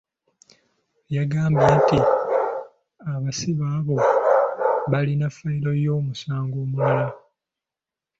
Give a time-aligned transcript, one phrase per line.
[1.15, 1.99] Yagambye nti
[3.13, 3.97] abasibe abo
[4.91, 7.07] balina ffayiro y’omusango omulala.